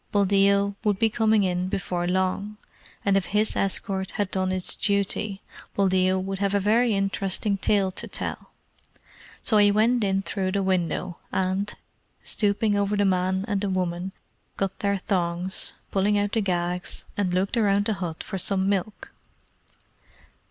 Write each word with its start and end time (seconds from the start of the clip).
Buldeo 0.11 0.75
would 0.83 0.97
be 0.97 1.11
coming 1.11 1.43
in 1.43 1.67
before 1.67 2.07
long, 2.07 2.57
and 3.05 3.15
if 3.15 3.25
his 3.27 3.55
escort 3.55 4.09
had 4.17 4.31
done 4.31 4.51
its 4.51 4.75
duty, 4.75 5.43
Buldeo 5.75 6.17
would 6.17 6.39
have 6.39 6.55
a 6.55 6.59
very 6.59 6.93
interesting 6.93 7.55
tale 7.55 7.91
to 7.91 8.07
tell. 8.07 8.49
So 9.43 9.57
he 9.59 9.69
went 9.71 10.03
in 10.03 10.23
through 10.23 10.53
the 10.53 10.63
window, 10.63 11.19
and, 11.31 11.71
stooping 12.23 12.75
over 12.75 12.97
the 12.97 13.05
man 13.05 13.45
and 13.47 13.61
the 13.61 13.69
woman, 13.69 14.11
cut 14.57 14.79
their 14.79 14.97
thongs, 14.97 15.73
pulling 15.91 16.17
out 16.17 16.31
the 16.31 16.41
gags, 16.41 17.05
and 17.15 17.31
looked 17.31 17.55
round 17.55 17.85
the 17.85 17.93
hut 17.93 18.23
for 18.23 18.39
some 18.39 18.67
milk. 18.67 19.11